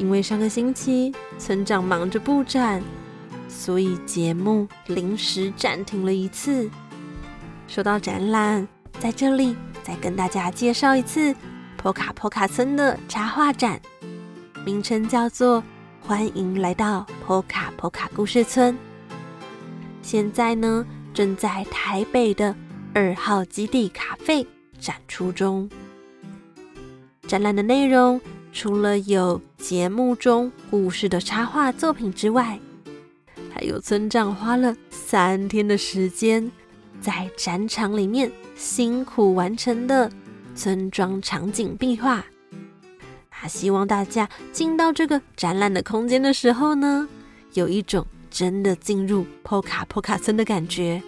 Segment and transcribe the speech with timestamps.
[0.00, 2.82] 因为上个星期村长忙着布展，
[3.50, 6.70] 所以节目临时暂停了一次。
[7.68, 8.66] 说到展览，
[8.98, 11.36] 在这里再跟大家介绍一次
[11.76, 13.78] 波卡波卡村的插画展，
[14.64, 15.62] 名称叫做
[16.00, 18.74] “欢迎来到波卡波卡故事村”。
[20.00, 22.56] 现在呢，正在台北的
[22.94, 24.46] 二号基地卡费
[24.78, 25.68] 展出中。
[27.28, 28.18] 展览的内容。
[28.52, 32.58] 除了有节目中故事的插画作品之外，
[33.52, 36.50] 还有村长花了三天的时间
[37.00, 40.10] 在展场里面辛苦完成的
[40.54, 42.24] 村庄场景壁画。
[43.30, 47.08] 他希望大家进到这个展览的空间的时候呢，
[47.54, 51.02] 有一种真的进入坡卡坡卡村的感觉。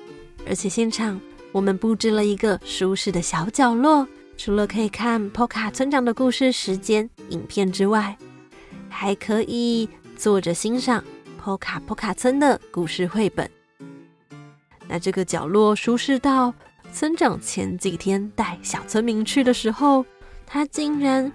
[0.47, 1.21] 而且现场
[1.51, 4.07] 我们布置了一个舒适的小角落。
[4.37, 8.17] 除了可以看波卡村长的故事时间影片之外，
[8.89, 11.03] 还可以坐着欣赏
[11.43, 13.49] 波卡波卡村的故事绘本。
[14.89, 16.53] 那这个角落舒适到
[16.93, 20.05] 村长前几天带小村民去的时候，
[20.45, 21.31] 他竟然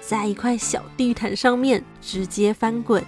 [0.00, 3.02] 在一块小地毯上面直接翻滚，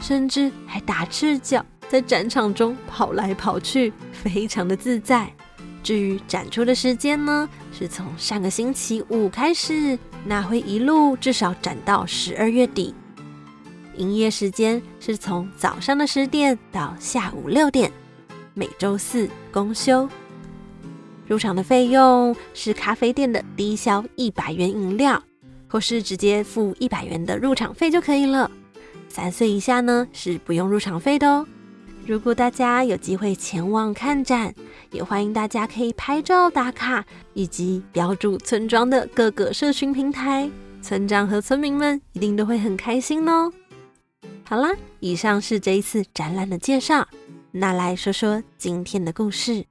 [0.00, 5.32] 甚至还打赤脚在展场中跑来跑去，非常的自在。
[5.82, 12.94] 至于展出的时间呢，是从上个星期五开始，那会一路至少展到十二月底。
[13.96, 17.90] 营业时间是从早上的十点到下午六点，
[18.54, 20.08] 每周四公休。
[21.26, 25.22] 入场的费用是咖啡店的低消一百元饮料，
[25.68, 28.50] 或是直接付一百元的入场费就可以了。
[29.08, 31.46] 三岁以下呢是不用入场费的哦。
[32.10, 34.52] 如果大家有机会前往看展，
[34.90, 40.50] 也欢迎大家可以拍照打卡，以及标注村庄的各个社群平台，
[40.82, 43.52] 村长和村民们一定都会很开心哦。
[44.42, 47.06] 好啦，以上是这一次展览的介绍，
[47.52, 49.64] 那来说说今天的故事。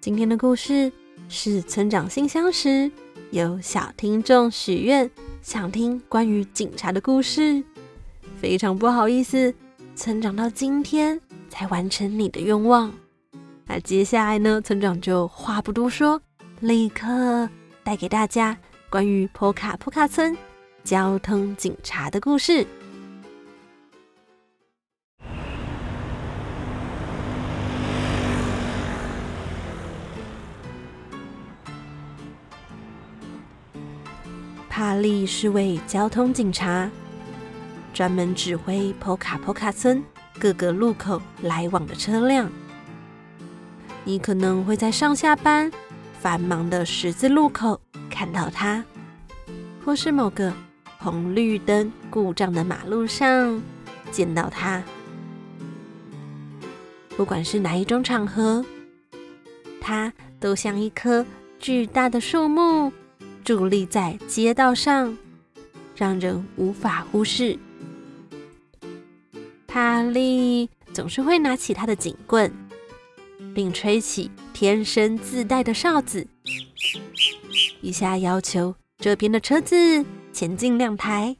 [0.00, 0.90] 今天的故事
[1.28, 2.90] 是村长信箱时
[3.32, 5.10] 有小听众许愿，
[5.42, 7.62] 想听关于警察的故事。
[8.40, 9.54] 非常不好意思，
[9.94, 11.20] 村长到今天
[11.52, 12.90] 才完成你的愿望。
[13.66, 16.18] 那接下来呢，村长就话不多说，
[16.60, 17.46] 立刻
[17.84, 18.56] 带给大家
[18.88, 20.34] 关于波卡波卡村
[20.82, 22.66] 交通警察的故事。
[34.70, 36.90] 帕利是位交通警察，
[37.92, 40.02] 专门指挥波卡波卡村
[40.42, 42.50] 各个路口来往的车辆。
[44.02, 45.70] 你可能会在上下班
[46.18, 47.80] 繁忙的十字路口
[48.10, 48.84] 看到它，
[49.84, 50.52] 或是某个
[50.98, 53.62] 红绿灯故障的马路上
[54.10, 54.82] 见到它。
[57.16, 58.64] 不管是哪一种场合，
[59.80, 61.24] 它都像一棵
[61.60, 62.92] 巨大的树木
[63.44, 65.16] 伫立在街道上，
[65.94, 67.56] 让人无法忽视。
[69.72, 72.52] 哈利总是会拿起他的警棍。
[73.54, 76.26] 并吹起天生自带的哨子，
[77.82, 81.36] 一下要求这边的车子前进两台，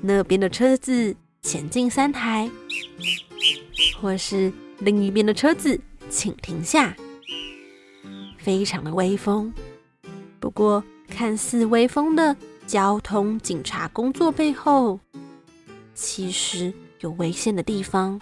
[0.00, 2.48] 那边的车子前进三台，
[4.00, 6.96] 或是另一边的车子请停下，
[8.38, 9.52] 非常的威风。
[10.38, 15.00] 不过，看似威风的交通警察工作背后，
[16.00, 18.20] 其实有危险的地方，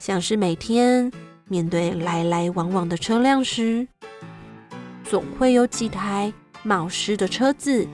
[0.00, 1.12] 像是每天
[1.44, 3.86] 面对来来往往的车辆时，
[5.04, 6.32] 总会有几台
[6.64, 7.86] 冒失的车子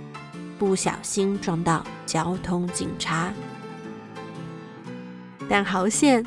[0.58, 3.30] 不小心撞到交通警察。
[5.46, 6.26] 但好险，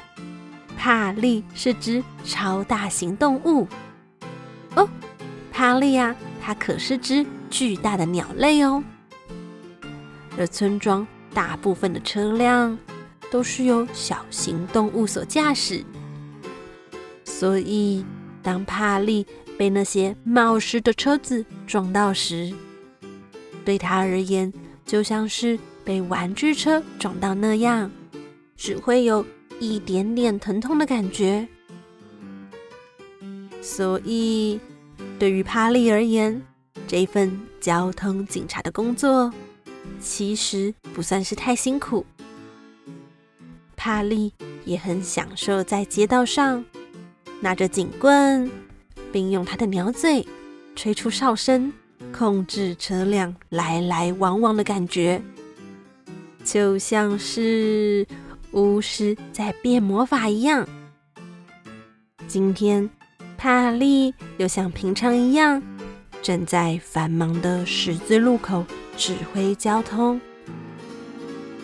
[0.77, 3.67] 帕利是只超大型动物
[4.75, 4.87] 哦，
[5.51, 8.83] 帕利啊，它可是只巨大的鸟类哦。
[10.37, 12.75] 而村庄大部分的车辆
[13.29, 15.83] 都是由小型动物所驾驶，
[17.25, 18.03] 所以
[18.41, 19.27] 当帕利
[19.57, 22.51] 被那些冒失的车子撞到时，
[23.63, 24.51] 对他而言
[24.85, 27.91] 就像是被玩具车撞到那样。
[28.55, 29.23] 只会有
[29.59, 31.45] 一点点疼痛的感觉，
[33.61, 34.57] 所以
[35.19, 36.41] 对于帕利而言，
[36.87, 39.29] 这份交通警察的工作
[39.99, 42.05] 其实不算是太辛苦。
[43.75, 44.33] 帕利
[44.65, 46.63] 也很享受在街道上
[47.41, 48.49] 拿着警棍，
[49.11, 50.25] 并用他的鸟嘴
[50.75, 51.71] 吹出哨声，
[52.11, 55.21] 控制车辆来来往往的感觉，
[56.43, 58.07] 就像是。
[58.51, 60.65] 巫师在变魔法一样。
[62.25, 62.89] 今天，
[63.37, 65.61] 帕利又像平常一样，
[66.21, 68.65] 正在繁忙的十字路口
[68.97, 70.19] 指挥交通。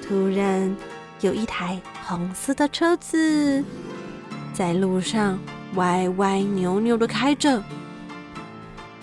[0.08, 0.76] 突然，
[1.22, 3.64] 有一台红色的车子
[4.54, 5.40] 在路上
[5.76, 7.64] 歪歪扭扭的开着，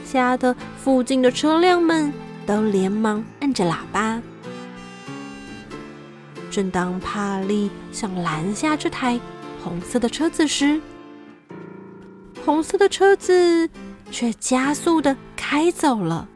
[0.04, 2.12] 吓得附近的车辆们
[2.46, 4.20] 都连忙按着喇叭。
[6.50, 9.18] 正当帕利想拦下这台
[9.62, 10.80] 红色的车子时，
[12.44, 13.70] 红色的车子
[14.10, 16.28] 却加速地开走了。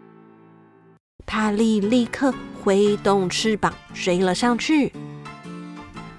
[1.27, 2.33] 帕利立刻
[2.63, 4.93] 挥动翅膀追了上去。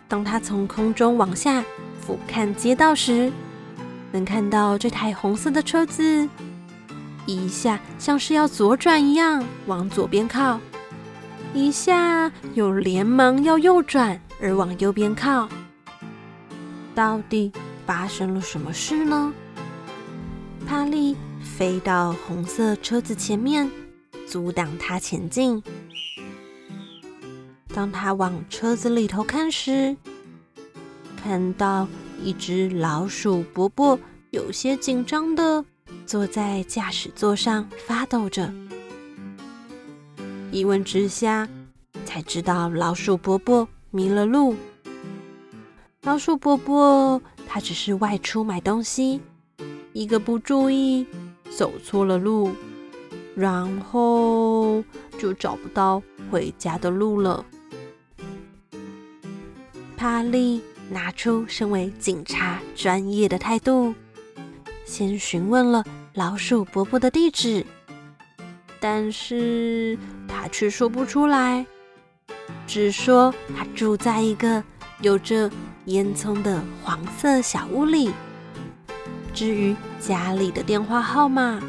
[0.08, 1.64] 当他从空中往下
[2.02, 3.32] 俯瞰街道时，
[4.12, 6.28] 能看到这台红色的车子
[7.26, 10.60] 一下像是要左转一样往左边靠。
[11.54, 15.48] 一下又连忙要右转，而往右边靠。
[16.96, 17.52] 到底
[17.86, 19.32] 发生了什么事呢？
[20.68, 23.70] 帕利飞到红色车子前面，
[24.28, 25.62] 阻挡他前进。
[27.74, 29.96] 当他往车子里头看时，
[31.16, 31.88] 看到
[32.22, 34.00] 一只老鼠伯伯
[34.32, 35.66] 有些紧张地
[36.06, 38.54] 坐在驾驶座上发抖着。
[40.52, 41.50] 一问之下，
[42.06, 44.56] 才知道老鼠伯伯迷了路。
[46.04, 49.20] 老鼠伯伯他只是外出买东西，
[49.94, 51.08] 一个不注意
[51.50, 52.52] 走错了路，
[53.36, 54.84] 然后
[55.18, 57.46] 就找不到回家的路了。
[59.96, 63.94] 帕利拿出身为警察专业的态度，
[64.86, 65.84] 先询问了
[66.14, 67.66] 老鼠伯伯的地址，
[68.80, 69.98] 但是。
[70.26, 71.66] 他却说不出来，
[72.68, 74.62] 只说他住在一个
[75.00, 75.50] 有着
[75.86, 78.12] 烟囱的黄色小屋里。
[79.34, 81.62] 至于家里的电话号码，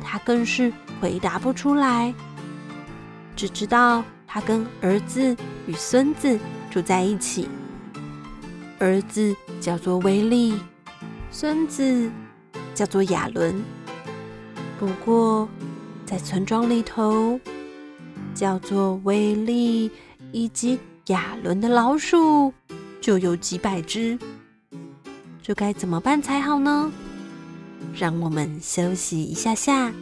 [0.00, 2.14] 他更是回答不出来，
[3.36, 5.36] 只知道他跟儿子
[5.66, 6.38] 与孙子
[6.70, 7.48] 住在一起。
[8.78, 10.54] 儿子叫做威利，
[11.30, 12.10] 孙子
[12.74, 13.62] 叫做亚伦。
[14.78, 15.48] 不过
[16.04, 17.40] 在村庄里头。
[18.34, 19.88] 叫做威利
[20.32, 22.52] 以及亚伦的老鼠
[23.00, 24.18] 就有几百只，
[25.40, 26.90] 这该怎么办才好呢？
[27.94, 29.92] 让我们休息一下下，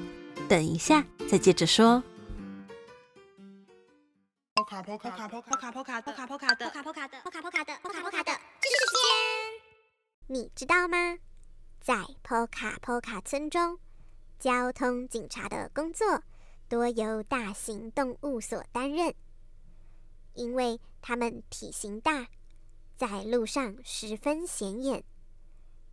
[0.49, 2.02] 等一下再接着说。
[4.54, 11.18] 波卡波卡波卡波卡波卡波卡波卡的波卡波卡的波卡波卡的波卡波卡的知识时间，你知道吗？
[11.80, 13.78] 在波卡波卡村中，
[14.38, 16.22] 交通警察的工作。
[16.68, 19.14] 多由大型动物所担任，
[20.32, 22.28] 因为它们体型大，
[22.96, 25.04] 在路上十分显眼。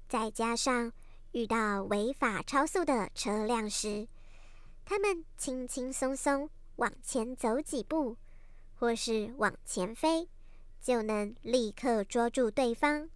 [0.07, 0.93] 再加上
[1.33, 4.07] 遇到违法超速的车辆时，
[4.89, 8.17] 他们轻轻松松往前走几步，
[8.73, 10.27] 或是往前飞，
[10.81, 13.07] 就能立刻捉住对方，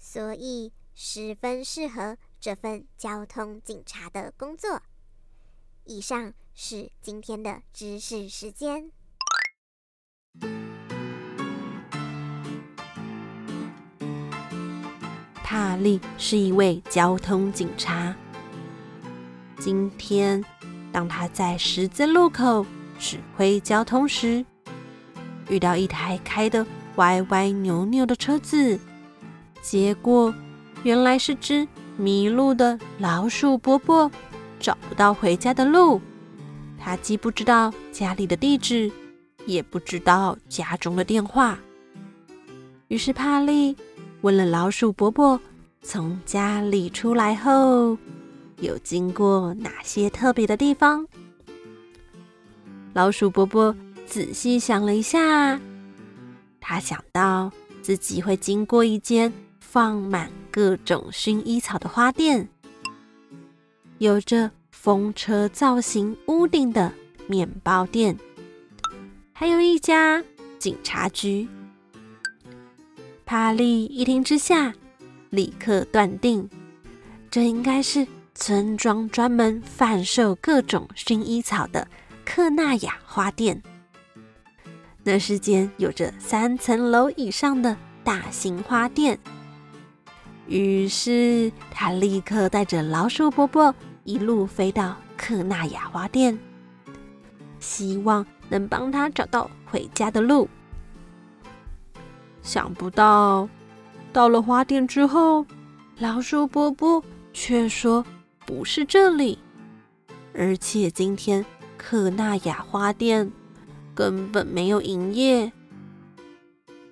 [0.00, 4.82] 所以十分适合这份交通警察的工作。
[5.84, 6.34] 以上。
[6.52, 8.90] 是今天的知识时间。
[15.36, 18.14] 帕利是一位交通警察。
[19.58, 20.44] 今天，
[20.92, 22.66] 当他在十字路口
[22.98, 24.44] 指挥交通时，
[25.48, 26.66] 遇到一台开得
[26.96, 28.78] 歪歪扭扭的车子，
[29.62, 30.34] 结果
[30.82, 31.66] 原来是只
[31.96, 34.10] 迷路的老鼠伯伯，
[34.58, 36.00] 找不到回家的路。
[36.78, 38.90] 他既不知道家里的地址，
[39.46, 41.58] 也不知道家中的电话。
[42.88, 43.76] 于是帕利
[44.22, 45.38] 问了老鼠伯伯，
[45.82, 47.96] 从家里出来后，
[48.60, 51.06] 有经过哪些特别的地方？
[52.92, 53.74] 老鼠伯伯
[54.06, 55.60] 仔细想了一下，
[56.60, 57.50] 他想到
[57.80, 62.48] 自己会经过一间放满各种薰衣草的花店，
[63.98, 66.92] 有着风车造型屋顶的
[67.26, 68.18] 面包店，
[69.32, 70.22] 还有一家
[70.58, 71.48] 警察局。
[73.24, 74.74] 帕利一听之下，
[75.30, 76.50] 立刻断定，
[77.30, 78.06] 这应该是。
[78.40, 81.86] 村庄专门贩售各种薰衣草的
[82.24, 83.62] 克纳雅花店，
[85.04, 89.18] 那是间有着三层楼以上的大型花店。
[90.46, 93.72] 于是他立刻带着老鼠伯伯
[94.04, 96.36] 一路飞到克纳雅花店，
[97.58, 100.48] 希望能帮他找到回家的路。
[102.40, 103.46] 想不到
[104.14, 105.44] 到了花店之后，
[105.98, 107.04] 老鼠伯伯
[107.34, 108.02] 却说。
[108.46, 109.38] 不是这里，
[110.34, 111.44] 而且今天
[111.76, 113.30] 克纳雅花店
[113.94, 115.52] 根本没有营业。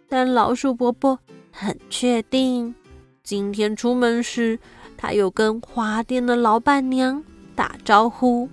[0.09, 1.19] 但老鼠伯伯
[1.50, 2.75] 很确定，
[3.23, 4.59] 今天出门时
[4.97, 7.23] 他有跟花店的老板娘
[7.55, 8.49] 打招呼，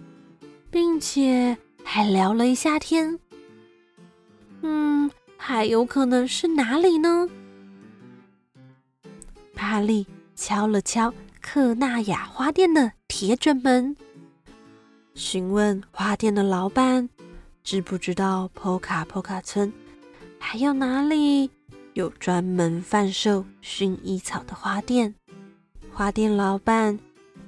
[0.69, 3.19] 并且还聊了一下天。
[4.61, 7.29] 嗯，还有可能是哪里呢？
[9.53, 11.13] 帕利敲了敲。
[11.47, 13.95] 克纳亚花店的铁卷门，
[15.13, 17.07] 询问花店的老板，
[17.63, 19.71] 知不知道波卡波卡村
[20.39, 21.51] 还有哪里
[21.93, 25.13] 有专门贩售薰衣草的花店？
[25.93, 26.99] 花店老板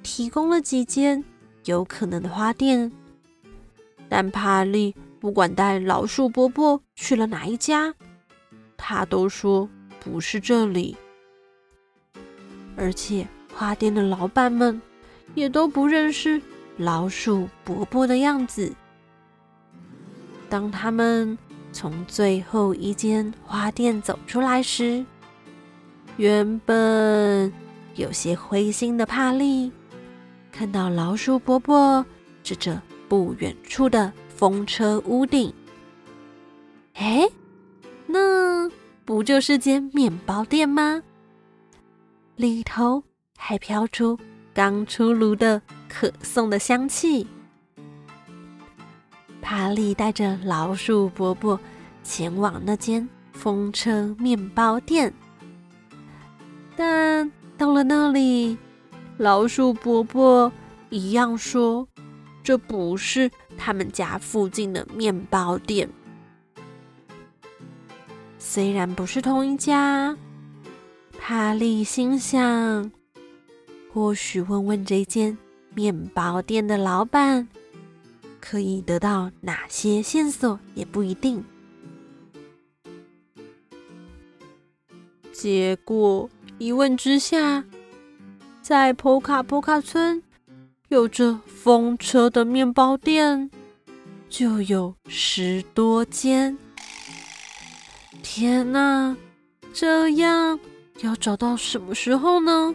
[0.03, 1.21] 提供了几间
[1.65, 2.91] 有可能的花店，
[4.07, 7.95] 但帕利不管带老鼠伯伯去了哪一家，
[8.77, 9.67] 他都说
[9.99, 10.95] 不是这里，
[12.77, 13.27] 而且。
[13.57, 14.79] 花店的老板们
[15.33, 16.39] 也都不认识
[16.77, 18.71] 老鼠伯伯的样子。
[20.47, 21.35] 当他们
[21.73, 25.03] 从最后一间花店走出来时，
[26.17, 27.51] 原本
[27.95, 29.71] 有些灰心的帕利
[30.51, 32.05] 看到老鼠伯伯
[32.43, 35.51] 指着不远处的风车屋顶，
[36.93, 37.27] 哎，
[38.05, 38.69] 那
[39.03, 41.01] 不就是间面包店吗？
[42.35, 43.06] 里头。
[43.37, 44.19] 还飘出
[44.53, 47.25] 刚出炉的可颂的香气。
[49.41, 51.57] 帕利带着老鼠伯伯
[52.03, 55.13] 前往那间风车面包店，
[56.75, 58.57] 但到了那里，
[59.17, 60.51] 老鼠伯伯
[60.89, 61.87] 一样说
[62.43, 65.87] ：“这不是他们家附近的面包店。”
[68.37, 70.17] 虽然不是同一家，
[71.19, 72.91] 帕利心想。
[73.91, 75.37] 或许问问这间
[75.73, 77.47] 面包店的老板，
[78.39, 81.43] 可以得到哪些线索也不一定。
[85.31, 87.63] 结果一问之下，
[88.61, 90.21] 在波卡波卡村
[90.89, 93.51] 有着风车的面包店
[94.27, 96.57] 就有十多间。
[98.23, 99.15] 天哪，
[99.73, 100.59] 这样
[101.01, 102.73] 要找到什么时候呢？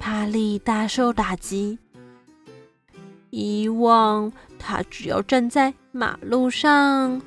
[0.00, 1.78] 帕利大受打击。
[3.28, 7.20] 以往他只要站在马路上，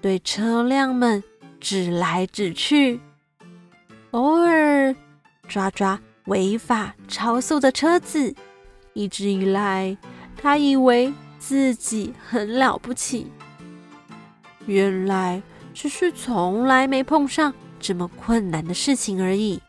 [0.00, 1.22] 对车辆们
[1.58, 3.00] 指来指去，
[4.12, 4.94] 偶尔
[5.48, 8.34] 抓抓违法超速的车子。
[8.94, 9.98] 一直以来，
[10.36, 13.30] 他以为自己很了不起，
[14.66, 15.42] 原来
[15.74, 19.60] 只是从来没碰上这么困难的事情而已。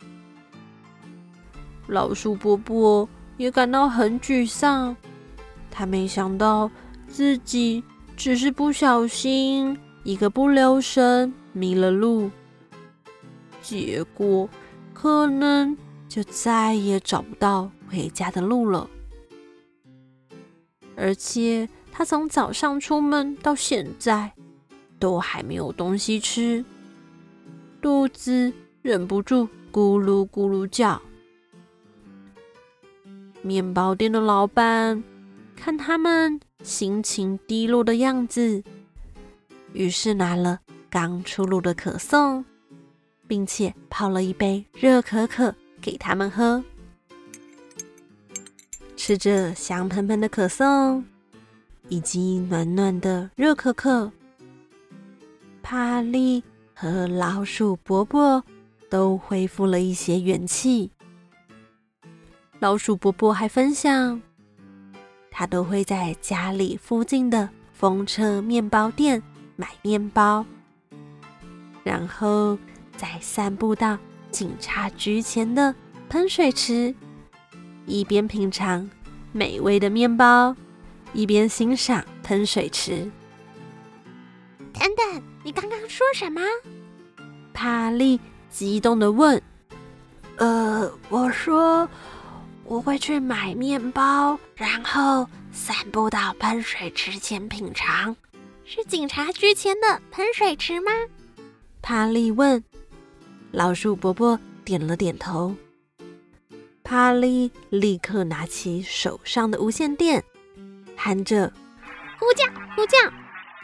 [1.92, 4.96] 老鼠伯伯也感到很沮丧，
[5.70, 6.72] 他没想到
[7.06, 7.84] 自己
[8.16, 12.32] 只是不小心一个不留神迷了路，
[13.62, 14.48] 结果
[14.94, 18.90] 可能就再也找不到回家的路了。
[20.96, 24.32] 而且他从早上出门到现在
[24.98, 26.64] 都还没有东西吃，
[27.82, 31.02] 肚子忍不住咕噜咕噜叫。
[33.42, 35.04] 面包店的老板
[35.56, 38.64] 看他们心情低落的样子，
[39.74, 42.44] 于是拿了刚出炉的可颂，
[43.28, 46.64] 并且泡了一杯热可可给他们喝。
[48.96, 51.04] 吃着香喷喷的可颂，
[51.90, 54.12] 以及暖暖的热可可，
[55.64, 56.44] 帕利
[56.76, 58.44] 和老鼠伯伯
[58.90, 60.92] 都恢复了一些元气。
[62.62, 64.22] 老鼠伯伯还分享，
[65.32, 69.24] 他都会在家里附近的风车面包店
[69.56, 70.46] 买面包，
[71.84, 72.56] 然后
[72.96, 73.98] 再散步到
[74.30, 75.74] 警察局前的
[76.08, 76.94] 喷水池，
[77.88, 78.88] 一边品尝
[79.32, 80.56] 美味的面包，
[81.14, 83.10] 一边欣赏喷水池。
[84.72, 86.40] 等等，你刚刚说什么？
[87.56, 88.20] 帕利
[88.52, 89.42] 激动地问
[90.38, 91.90] ：“呃，我说。”
[92.64, 98.16] 我会去买面包，然后散步到喷水池前品尝。
[98.64, 100.92] 是警察局前的喷水池吗？
[101.82, 102.64] 帕利问。
[103.52, 105.54] 老鼠伯伯点了点头。
[106.84, 110.24] 帕利立刻拿起手上的无线电，
[110.96, 111.52] 喊着
[112.18, 112.98] ：“呼叫，呼叫，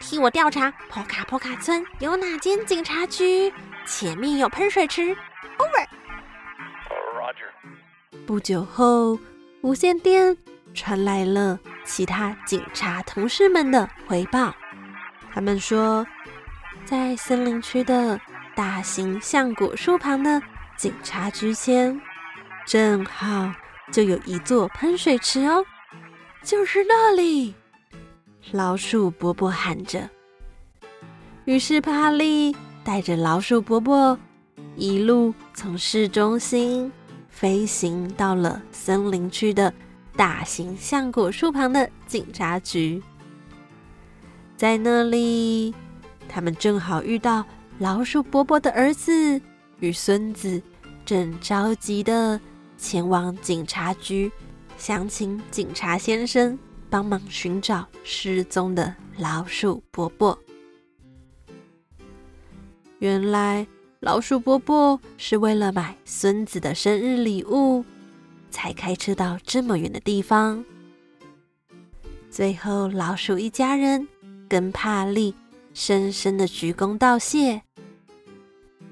[0.00, 3.52] 替我调查波卡波卡村有哪间警察局，
[3.86, 5.16] 前面有喷水池。
[5.58, 5.86] ”Over。
[8.26, 9.18] 不久后，
[9.62, 10.36] 无线电
[10.74, 14.54] 传来了其他警察同事们的回报。
[15.32, 16.06] 他们说，
[16.84, 18.18] 在森林区的
[18.54, 20.40] 大型橡果树旁的
[20.76, 22.00] 警察局前，
[22.66, 23.52] 正好
[23.92, 25.64] 就有一座喷水池哦，
[26.42, 27.54] 就是那里！
[28.52, 30.08] 老鼠伯伯喊着。
[31.44, 34.18] 于是帕利带着老鼠伯伯
[34.76, 36.90] 一路从市中心。
[37.38, 39.72] 飞行到了森林区的
[40.16, 43.00] 大型橡果树旁的警察局，
[44.56, 45.72] 在那里，
[46.28, 47.46] 他们正好遇到
[47.78, 49.40] 老鼠伯伯的儿子
[49.78, 50.60] 与孙子，
[51.06, 52.40] 正着急的
[52.76, 54.32] 前往警察局，
[54.76, 56.58] 想请警察先生
[56.90, 60.36] 帮忙寻找失踪的老鼠伯伯。
[62.98, 63.64] 原来。
[64.00, 67.84] 老鼠伯伯是为了买孙子的生日礼物，
[68.48, 70.64] 才开车到这么远的地方。
[72.30, 74.06] 最后，老鼠一家人
[74.48, 75.34] 跟帕利
[75.74, 77.60] 深深的鞠躬道谢。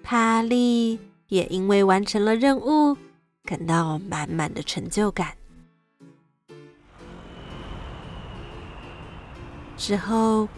[0.03, 2.97] 帕利也因为完成了任务，
[3.45, 5.37] 感到满满的成就感。
[9.77, 10.49] 之后，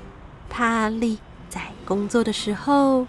[0.49, 1.19] 帕利
[1.51, 3.07] 在工作的时候。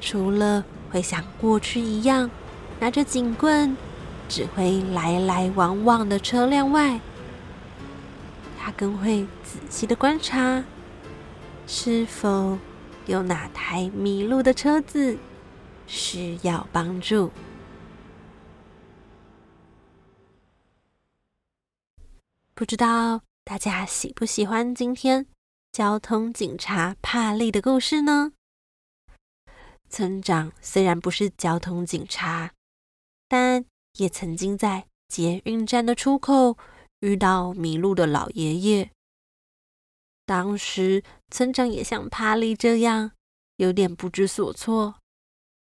[0.00, 2.28] 除了会像过去一样
[2.80, 3.76] 拿着警棍
[4.28, 6.98] 指挥来来往往的车辆外，
[8.58, 10.64] 他更会仔细的观察，
[11.66, 12.58] 是否
[13.06, 15.16] 有哪台迷路的车子
[15.86, 17.30] 需要帮助。
[22.54, 25.26] 不知道大家喜不喜欢今天
[25.72, 28.32] 交通警察帕利的故事呢？
[29.90, 32.52] 村长虽然不是交通警察，
[33.28, 33.64] 但
[33.98, 36.56] 也曾经在捷运站的出口
[37.00, 38.90] 遇到迷路的老爷爷。
[40.24, 43.10] 当时村长也像帕利这样，
[43.56, 44.94] 有点不知所措，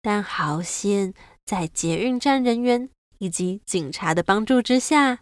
[0.02, 1.14] 但好险
[1.46, 5.22] 在捷运站人员以及警察的帮助之下，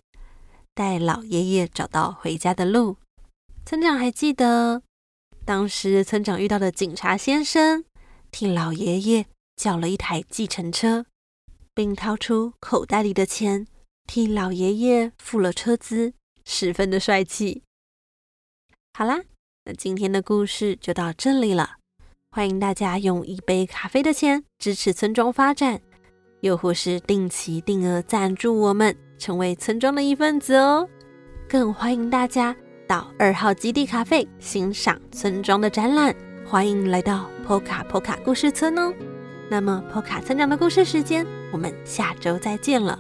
[0.74, 2.98] 带老爷爷找到回家的路。
[3.64, 4.82] 村长还记得，
[5.46, 7.86] 当时村长遇到的警察先生。
[8.40, 11.08] 替老爷爷叫了一台计程车，
[11.74, 13.66] 并掏出口袋里的钱
[14.06, 16.14] 替老爷爷付了车资，
[16.46, 17.64] 十分的帅气。
[18.94, 19.24] 好啦，
[19.66, 21.78] 那今天的故事就到这里了。
[22.30, 25.82] 欢迎大家用一杯咖啡的钱支持村庄发展，
[26.42, 30.88] 又或是定期定额赞助我们，成为村庄的一份子哦。
[31.50, 32.56] 更欢迎大家
[32.88, 36.16] 到二号基地咖啡欣赏村庄的展览。
[36.50, 38.94] 欢迎来到波卡波卡故事村哦。
[39.50, 42.98] 那么，波卡村长的故事时间，我们下周再见了。